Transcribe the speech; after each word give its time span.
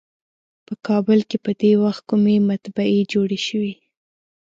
په 0.65 0.73
کابل 0.87 1.19
کې 1.29 1.37
په 1.45 1.51
دې 1.61 1.71
وخت 1.83 2.01
کومې 2.09 2.35
مطبعې 2.49 2.99
جوړې 3.13 3.39
شوې. 3.47 3.73